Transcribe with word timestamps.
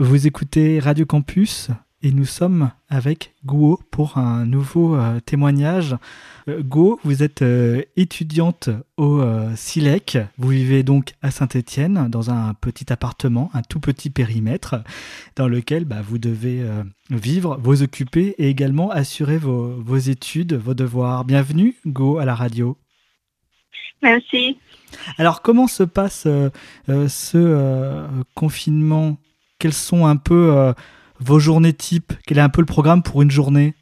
Vous 0.00 0.28
écoutez 0.28 0.78
Radio 0.78 1.04
Campus 1.06 1.70
et 2.04 2.12
nous 2.12 2.24
sommes 2.24 2.70
avec 2.88 3.34
Guo 3.44 3.80
pour 3.90 4.16
un 4.16 4.46
nouveau 4.46 4.94
euh, 4.94 5.18
témoignage. 5.18 5.96
Euh, 6.46 6.62
Guo, 6.62 7.00
vous 7.02 7.24
êtes 7.24 7.42
euh, 7.42 7.82
étudiante 7.96 8.70
au 8.96 9.20
SILEC. 9.56 10.18
Vous 10.36 10.50
vivez 10.50 10.84
donc 10.84 11.14
à 11.20 11.32
Saint-Étienne 11.32 12.06
dans 12.10 12.30
un 12.30 12.54
petit 12.54 12.92
appartement, 12.92 13.50
un 13.54 13.62
tout 13.62 13.80
petit 13.80 14.08
périmètre 14.08 14.76
dans 15.34 15.48
lequel 15.48 15.84
bah, 15.84 16.00
vous 16.00 16.18
devez 16.18 16.64
vivre, 17.10 17.58
vous 17.60 17.82
occuper 17.82 18.36
et 18.38 18.48
également 18.48 18.92
assurer 18.92 19.36
vos, 19.36 19.74
vos 19.80 19.96
études, 19.96 20.54
vos 20.54 20.74
devoirs. 20.74 21.24
Bienvenue 21.24 21.74
Guo 21.84 22.18
à 22.18 22.24
la 22.24 22.36
radio. 22.36 22.76
Merci. 24.00 24.58
Alors 25.18 25.42
comment 25.42 25.66
se 25.66 25.82
passe 25.82 26.28
ce 26.86 28.06
confinement 28.36 29.18
Quels 29.58 29.72
sont 29.72 30.06
un 30.06 30.16
peu 30.16 30.72
vos 31.20 31.38
journées 31.38 31.72
types 31.72 32.12
Quel 32.26 32.38
est 32.38 32.42
un 32.42 32.48
peu 32.48 32.60
le 32.60 32.66
programme 32.66 33.02
pour 33.02 33.22
une 33.22 33.30
journée? 33.30 33.74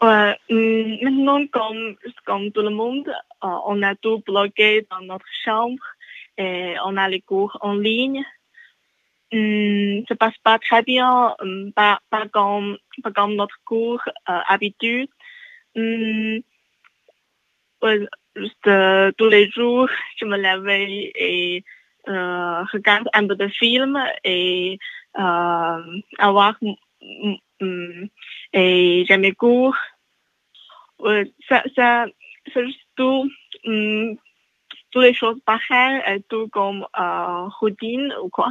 Ouais, 0.00 0.38
hum, 0.50 0.98
maintenant, 1.02 1.44
comme, 2.24 2.52
tout 2.52 2.62
le 2.62 2.70
monde, 2.70 3.08
euh, 3.08 3.48
on 3.66 3.82
a 3.82 3.96
tout 3.96 4.22
bloqué 4.24 4.86
dans 4.90 5.00
notre 5.00 5.26
chambre 5.44 5.82
et 6.36 6.76
on 6.84 6.96
a 6.96 7.08
les 7.08 7.20
cours 7.20 7.58
en 7.62 7.74
ligne. 7.74 8.24
Hum, 9.32 10.04
ça 10.08 10.14
passe 10.14 10.38
pas 10.44 10.58
très 10.60 10.82
bien, 10.82 11.34
hum, 11.40 11.72
pas, 11.72 12.00
pas, 12.10 12.28
comme, 12.28 12.78
notre 13.34 13.58
cours 13.64 14.02
euh, 14.06 14.40
habitude. 14.48 15.10
Hum, 15.76 16.40
juste 18.36 18.66
euh, 18.68 19.10
tous 19.18 19.28
les 19.28 19.50
jours, 19.50 19.88
je 20.20 20.26
me 20.26 20.36
lève 20.36 20.68
et 20.68 21.64
euh, 21.66 21.70
regarde 22.08 23.08
un 23.12 23.26
peu 23.26 23.36
de 23.36 23.48
films 23.48 23.98
et 24.24 24.78
avoir 25.14 26.58
et 28.52 29.16
mes 29.18 29.32
cours. 29.32 29.76
ça, 31.48 31.62
ça, 31.74 32.06
c'est 32.52 32.66
juste 32.66 32.80
tout, 32.96 33.30
toutes 34.90 35.02
les 35.02 35.14
choses 35.14 35.38
pareilles, 35.44 36.22
tout 36.28 36.48
comme 36.48 36.86
routine 37.60 38.12
ou 38.22 38.28
quoi. 38.28 38.48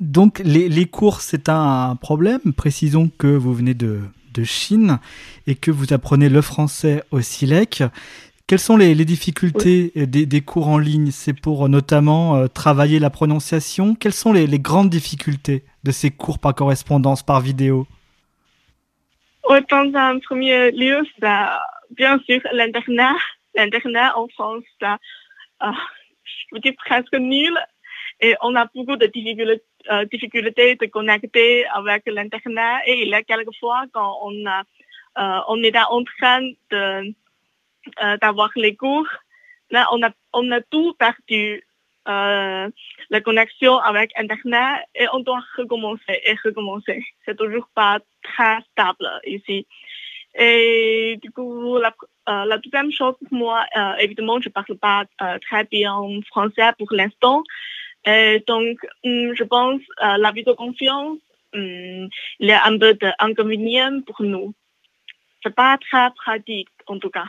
Donc 0.00 0.38
les, 0.38 0.68
les 0.68 0.86
cours, 0.86 1.20
c'est 1.20 1.48
un 1.48 1.94
problème. 1.96 2.54
Précisons 2.56 3.10
que 3.18 3.26
vous 3.26 3.52
venez 3.52 3.74
de, 3.74 4.00
de 4.32 4.44
Chine 4.44 4.98
et 5.46 5.54
que 5.54 5.70
vous 5.70 5.92
apprenez 5.92 6.28
le 6.28 6.40
français 6.40 7.02
au 7.10 7.20
SILEC. 7.20 7.84
Quelles 8.50 8.58
sont 8.58 8.76
les, 8.76 8.96
difficultés 8.96 9.92
des, 9.94 10.40
cours 10.40 10.66
en 10.66 10.78
ligne? 10.78 11.12
C'est 11.12 11.40
pour 11.40 11.66
euh, 11.66 11.68
notamment 11.68 12.34
euh, 12.34 12.48
travailler 12.48 12.98
la 12.98 13.08
prononciation. 13.08 13.94
Quelles 13.94 14.12
sont 14.12 14.32
les, 14.32 14.58
grandes 14.58 14.90
difficultés 14.90 15.62
de 15.84 15.92
ces 15.92 16.10
cours 16.10 16.40
par 16.40 16.56
correspondance, 16.56 17.22
par 17.22 17.40
vidéo? 17.40 17.86
Dans 19.48 19.92
un 19.94 20.18
premier 20.18 20.72
lieu, 20.72 21.00
ça, 21.20 21.62
bien 21.92 22.18
sûr, 22.28 22.40
l'Internet. 22.52 23.14
L'Internet 23.54 24.10
en 24.16 24.26
France, 24.34 24.64
ça, 24.80 24.98
euh, 25.62 25.68
je 26.24 26.46
vous 26.50 26.58
dis 26.58 26.72
presque 26.72 27.14
nul. 27.14 27.56
Et 28.20 28.34
on 28.42 28.56
a 28.56 28.68
beaucoup 28.74 28.96
de 28.96 29.06
difficultés, 29.06 30.74
de 30.74 30.86
connecter 30.86 31.66
avec 31.68 32.02
l'Internet. 32.06 32.82
Et 32.86 33.02
il 33.02 33.10
y 33.10 33.14
a 33.14 33.22
quelquefois 33.22 33.84
quand 33.92 34.12
on, 34.24 34.44
a, 34.44 34.64
on 35.46 35.62
est 35.62 35.78
en 35.78 36.02
train 36.02 36.42
de 36.72 37.14
euh, 38.02 38.16
d'avoir 38.18 38.50
les 38.56 38.76
cours. 38.76 39.08
Là, 39.70 39.88
on 39.92 40.02
a, 40.02 40.60
tout 40.70 40.94
perdu. 40.98 41.64
Euh, 42.08 42.68
la 43.10 43.20
connexion 43.20 43.76
avec 43.78 44.10
Internet 44.16 44.80
et 44.94 45.06
on 45.12 45.20
doit 45.20 45.44
recommencer 45.56 46.20
et 46.24 46.34
recommencer. 46.42 47.04
C'est 47.24 47.36
toujours 47.36 47.68
pas 47.74 47.98
très 48.22 48.58
stable 48.72 49.08
ici. 49.26 49.66
Et 50.34 51.18
du 51.22 51.30
coup, 51.30 51.76
la, 51.76 51.94
euh, 52.30 52.58
deuxième 52.58 52.90
chose 52.90 53.14
pour 53.18 53.38
moi, 53.38 53.66
évidemment, 53.98 54.40
je 54.40 54.48
parle 54.48 54.78
pas 54.78 55.04
très 55.42 55.64
bien 55.64 55.94
français 56.30 56.72
pour 56.78 56.88
l'instant. 56.92 57.44
Et 58.04 58.42
donc, 58.46 58.78
hum, 59.04 59.34
je 59.34 59.44
pense 59.44 59.80
euh, 60.02 60.16
la 60.16 60.32
vidéoconférence, 60.32 61.18
hum, 61.54 62.08
il 62.38 62.48
y 62.48 62.52
a 62.52 62.64
un 62.64 62.78
peu 62.78 62.94
d'inconvénient 62.94 64.00
pour 64.02 64.22
nous. 64.22 64.54
C'est 65.42 65.54
pas 65.54 65.78
très 65.78 66.10
pratique, 66.12 66.68
en 66.86 66.98
tout 66.98 67.10
cas 67.10 67.26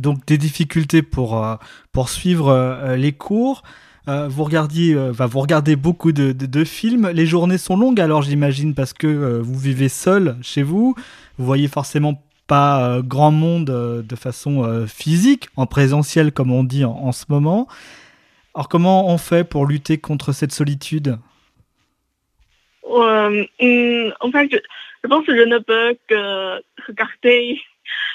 donc 0.00 0.26
des 0.26 0.38
difficultés 0.38 1.02
pour, 1.02 1.44
euh, 1.44 1.56
pour 1.92 2.08
suivre 2.08 2.48
euh, 2.48 2.96
les 2.96 3.12
cours. 3.12 3.62
Euh, 4.08 4.28
vous 4.28 4.44
regardiez, 4.44 4.94
vous 4.94 5.40
regardez 5.40 5.76
beaucoup 5.76 6.10
de, 6.10 6.32
de, 6.32 6.64
films. 6.64 7.10
Les 7.10 7.26
journées 7.26 7.58
sont 7.58 7.76
longues, 7.76 8.00
alors 8.00 8.22
j'imagine 8.22 8.74
parce 8.74 8.92
que 8.92 9.40
vous 9.40 9.58
vivez 9.58 9.88
seul 9.90 10.36
chez 10.42 10.62
vous. 10.62 10.94
Vous 11.38 11.44
voyez 11.44 11.68
forcément 11.68 12.20
pas 12.46 13.00
grand 13.02 13.30
monde 13.30 13.66
de 13.66 14.16
façon 14.16 14.86
physique, 14.88 15.48
en 15.54 15.66
présentiel 15.66 16.32
comme 16.32 16.50
on 16.50 16.64
dit 16.64 16.84
en, 16.84 17.12
ce 17.12 17.26
moment. 17.28 17.68
Alors 18.54 18.68
comment 18.68 19.08
on 19.08 19.18
fait 19.18 19.44
pour 19.44 19.66
lutter 19.66 19.98
contre 19.98 20.32
cette 20.32 20.52
solitude? 20.52 21.18
En 22.82 23.30
fait, 24.32 24.48
je, 24.50 24.58
je, 25.04 25.08
pense 25.08 25.24
que 25.26 25.36
je 25.36 25.42
ne 25.42 25.58
peux 25.58 25.96
que 26.08 26.62
regarder 26.88 27.60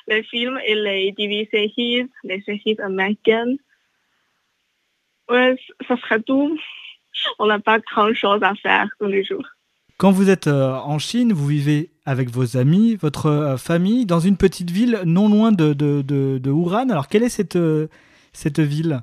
les 0.08 0.24
films 0.24 0.60
et 0.66 0.76
les 0.76 1.14
TV 1.16 1.48
séries, 1.52 2.08
les 2.24 2.42
séries 2.42 2.78
américaines. 2.84 3.58
Ouais, 5.30 5.56
ça 5.88 5.98
serait 5.98 6.22
tout. 6.22 6.58
On 7.40 7.48
n'a 7.48 7.60
pas 7.60 7.80
grand-chose 7.80 8.44
à 8.44 8.54
faire 8.56 8.88
tous 9.00 9.08
les 9.08 9.24
jours. 9.24 9.46
Quand 9.98 10.12
vous 10.12 10.30
êtes 10.30 10.48
euh, 10.48 10.74
en 10.74 11.00
Chine, 11.00 11.32
vous 11.32 11.48
vivez 11.48 11.90
avec 12.06 12.30
vos 12.30 12.58
amis, 12.58 12.96
votre 12.96 13.28
euh, 13.28 13.58
famille, 13.58 14.06
dans 14.06 14.20
une 14.20 14.36
petite 14.36 14.70
ville 14.70 15.00
non 15.06 15.30
loin 15.30 15.52
de, 15.52 15.74
de, 15.74 16.02
de, 16.02 16.38
de 16.38 16.52
Wuhan. 16.52 16.90
Alors, 16.90 17.08
quelle 17.08 17.24
est 17.24 17.30
cette, 17.30 17.56
euh, 17.56 17.88
cette 18.34 18.60
ville? 18.60 19.02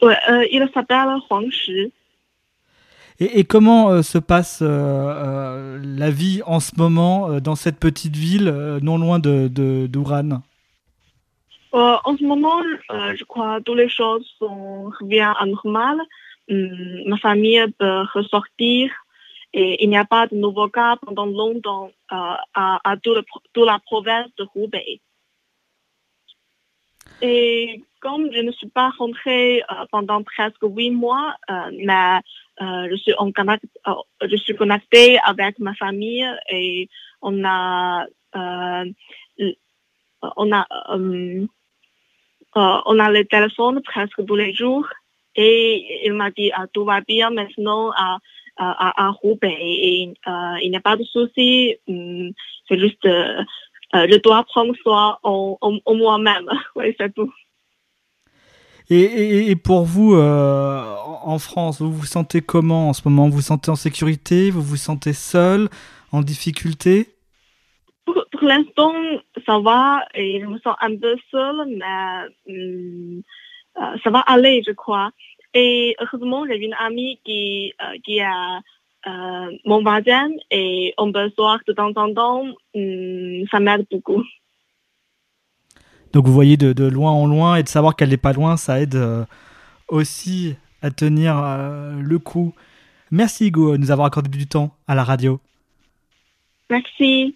Ouais, 0.00 0.16
Il 0.50 0.68
s'appelle 0.72 1.08
Huangshi. 1.30 1.92
Et, 3.18 3.44
comment 3.44 3.90
euh, 3.90 4.02
se 4.02 4.18
passe 4.18 4.60
euh, 4.60 4.66
euh, 4.68 5.80
la 5.82 6.10
vie 6.10 6.42
en 6.44 6.60
ce 6.60 6.72
moment 6.76 7.40
dans 7.40 7.54
cette 7.54 7.78
petite 7.78 8.14
ville 8.14 8.78
non 8.82 8.98
loin 8.98 9.18
de 9.18 9.48
d'Ouran? 9.86 10.42
En 11.72 12.16
ce 12.16 12.24
moment, 12.24 12.62
je 12.90 13.24
crois 13.24 13.58
que 13.58 13.64
toutes 13.64 13.76
les 13.76 13.88
choses 13.88 14.26
sont 14.38 14.92
bien 15.02 15.34
à 15.38 15.44
normal. 15.46 15.98
Hum, 16.48 17.02
ma 17.06 17.16
famille 17.18 17.60
peut 17.78 18.02
ressortir 18.14 18.90
et 19.52 19.82
il 19.82 19.90
n'y 19.90 19.98
a 19.98 20.04
pas 20.04 20.26
de 20.26 20.36
nouveaux 20.36 20.68
cas 20.68 20.96
pendant 20.96 21.26
longtemps 21.26 21.90
à, 22.08 22.40
à 22.54 22.96
toute, 22.96 23.26
la 23.56 23.78
province 23.80 24.28
de 24.38 24.46
Hubei. 24.54 25.00
Et 27.20 27.82
comme 28.00 28.30
je 28.32 28.40
ne 28.40 28.52
suis 28.52 28.68
pas 28.68 28.90
rentrée 28.98 29.62
pendant 29.90 30.22
presque 30.22 30.62
huit 30.62 30.90
mois, 30.90 31.34
mais 31.72 32.20
euh, 32.62 32.88
je 32.90 32.96
suis 32.96 33.14
en 33.18 33.32
connecté, 33.32 33.68
euh, 33.86 33.92
je 34.22 34.36
suis 34.36 34.56
connectée 34.56 35.18
avec 35.24 35.58
ma 35.58 35.74
famille 35.74 36.26
et 36.50 36.88
on 37.20 37.44
a 37.44 38.06
euh, 38.34 38.84
on 40.36 40.52
a 40.52 40.66
on 42.54 42.98
a 42.98 43.10
le 43.10 43.24
téléphone 43.26 43.82
presque 43.82 44.24
tous 44.24 44.36
les 44.36 44.54
jours 44.54 44.88
et 45.34 46.06
il 46.06 46.14
m'a 46.14 46.30
dit 46.30 46.50
tout 46.72 46.84
va 46.84 47.02
bien 47.02 47.28
maintenant 47.30 47.90
à 47.90 48.18
à, 48.56 49.08
à 49.08 49.14
Hubei 49.22 50.14
il 50.62 50.70
n'y 50.70 50.76
a 50.76 50.80
pas 50.80 50.96
de 50.96 51.04
souci. 51.04 51.76
Hum, 51.88 52.32
c'est 52.68 52.78
juste 52.78 53.04
je 53.04 54.16
dois 54.20 54.44
prendre 54.44 54.74
soin 54.76 55.18
en, 55.22 55.58
en 55.60 55.94
moi-même. 55.94 56.48
Oui 56.74 56.94
c'est 56.98 57.14
tout 57.14 57.32
et, 58.88 59.56
pour 59.56 59.84
vous, 59.84 60.14
euh, 60.14 60.94
en 61.22 61.38
France, 61.38 61.80
vous 61.80 61.92
vous 61.92 62.06
sentez 62.06 62.40
comment 62.40 62.88
en 62.88 62.92
ce 62.92 63.02
moment? 63.08 63.28
Vous 63.28 63.36
vous 63.36 63.40
sentez 63.42 63.70
en 63.70 63.76
sécurité? 63.76 64.50
Vous 64.50 64.62
vous 64.62 64.76
sentez 64.76 65.12
seul? 65.12 65.68
En 66.12 66.22
difficulté? 66.22 67.08
Pour, 68.04 68.24
l'instant, 68.42 68.94
ça 69.44 69.58
va 69.58 70.06
et 70.14 70.40
je 70.40 70.46
me 70.46 70.58
sens 70.60 70.76
un 70.80 70.96
peu 70.96 71.16
seul, 71.30 71.66
mais 71.66 72.52
hum, 72.52 73.22
euh, 73.78 73.96
ça 74.04 74.10
va 74.10 74.20
aller, 74.20 74.62
je 74.64 74.72
crois. 74.72 75.10
Et 75.52 75.96
heureusement, 76.00 76.44
j'ai 76.46 76.56
une 76.56 76.74
amie 76.74 77.18
qui, 77.24 77.72
euh, 77.82 77.98
qui 78.04 78.20
a 78.20 78.60
mon 79.64 79.84
voisin 79.84 80.30
et 80.50 80.92
on 80.98 81.12
peut 81.12 81.30
voir 81.38 81.60
de 81.68 81.72
temps 81.72 81.92
en 81.94 82.12
temps, 82.12 82.44
hum, 82.74 83.44
ça 83.50 83.60
m'aide 83.60 83.86
beaucoup. 83.90 84.22
Donc 86.12 86.26
vous 86.26 86.32
voyez 86.32 86.56
de, 86.56 86.84
loin 86.84 87.12
en 87.12 87.26
loin 87.26 87.56
et 87.56 87.62
de 87.62 87.68
savoir 87.68 87.96
qu'elle 87.96 88.10
n'est 88.10 88.16
pas 88.16 88.32
loin, 88.32 88.56
ça 88.56 88.80
aide 88.80 88.94
euh, 88.94 89.24
aussi 89.88 90.54
à 90.82 90.90
tenir 90.90 91.38
euh, 91.38 92.00
le 92.00 92.18
coup. 92.18 92.54
Merci 93.10 93.48
Hugo 93.48 93.72
de 93.72 93.76
nous 93.78 93.90
avoir 93.90 94.06
accordé 94.06 94.30
du 94.30 94.46
temps 94.46 94.74
à 94.88 94.94
la 94.94 95.04
radio. 95.04 95.40
Merci. 96.70 97.34